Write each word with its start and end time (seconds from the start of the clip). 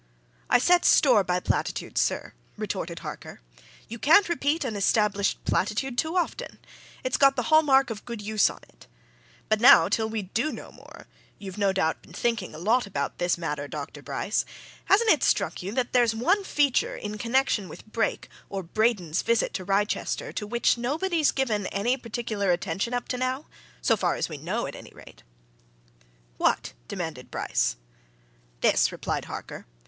"I 0.49 0.57
set 0.57 0.83
store 0.83 1.23
by 1.23 1.39
platitudes, 1.39 2.01
sir," 2.01 2.33
retorted 2.57 3.01
Harker. 3.05 3.39
"You 3.87 3.99
can't 3.99 4.29
repeat 4.29 4.65
an 4.65 4.75
established 4.75 5.43
platitude 5.45 5.95
too 5.95 6.17
often 6.17 6.57
it's 7.03 7.17
got 7.17 7.35
the 7.35 7.43
hallmark 7.53 7.91
of 7.91 8.03
good 8.03 8.19
use 8.19 8.49
on 8.49 8.61
it. 8.67 8.87
But 9.47 9.61
now, 9.61 9.87
till 9.89 10.09
we 10.09 10.23
do 10.23 10.51
know 10.51 10.71
more 10.71 11.05
you've 11.37 11.59
no 11.59 11.71
doubt 11.71 12.01
been 12.01 12.13
thinking 12.13 12.55
a 12.55 12.57
lot 12.57 12.87
about 12.87 13.19
this 13.19 13.37
matter, 13.37 13.67
Dr. 13.67 14.01
Bryce 14.01 14.43
hasn't 14.85 15.11
it 15.11 15.21
struck 15.21 15.61
you 15.61 15.71
that 15.73 15.93
there's 15.93 16.15
one 16.15 16.43
feature 16.43 16.95
in 16.95 17.19
connection 17.19 17.69
with 17.69 17.85
Brake, 17.85 18.27
or 18.49 18.63
Braden's 18.63 19.21
visit 19.21 19.53
to 19.53 19.63
Wrychester 19.63 20.33
to 20.33 20.47
which 20.47 20.79
nobody's 20.79 21.31
given 21.31 21.67
any 21.67 21.95
particular 21.95 22.49
attention 22.49 22.95
up 22.95 23.07
to 23.09 23.19
now 23.19 23.45
so 23.83 23.95
far 23.95 24.15
as 24.15 24.27
we 24.27 24.37
know, 24.37 24.65
at 24.65 24.73
any 24.75 24.93
rate?" 24.95 25.21
"What?" 26.37 26.73
demanded 26.87 27.29
Bryce. 27.29 27.75
"This," 28.61 28.91
replied 28.91 29.25
Harker. 29.25 29.67